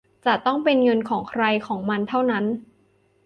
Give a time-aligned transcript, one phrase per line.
[0.25, 2.45] จะต้องเป็นเงินของใครของมันเท่านั้น